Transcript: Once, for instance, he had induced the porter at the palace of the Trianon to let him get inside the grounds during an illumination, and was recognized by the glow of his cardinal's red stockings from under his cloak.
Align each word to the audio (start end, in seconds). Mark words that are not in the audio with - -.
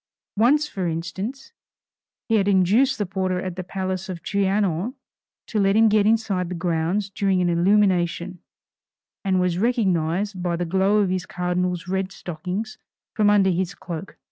Once, 0.35 0.67
for 0.67 0.87
instance, 0.87 1.53
he 2.27 2.33
had 2.37 2.47
induced 2.47 2.97
the 2.97 3.05
porter 3.05 3.39
at 3.39 3.55
the 3.55 3.63
palace 3.63 4.09
of 4.09 4.17
the 4.17 4.23
Trianon 4.23 4.95
to 5.45 5.59
let 5.59 5.75
him 5.75 5.89
get 5.89 6.07
inside 6.07 6.49
the 6.49 6.55
grounds 6.55 7.07
during 7.11 7.39
an 7.39 7.49
illumination, 7.49 8.39
and 9.23 9.39
was 9.39 9.59
recognized 9.59 10.41
by 10.41 10.55
the 10.55 10.65
glow 10.65 11.01
of 11.01 11.11
his 11.11 11.27
cardinal's 11.27 11.87
red 11.87 12.11
stockings 12.11 12.79
from 13.13 13.29
under 13.29 13.51
his 13.51 13.75
cloak. 13.75 14.17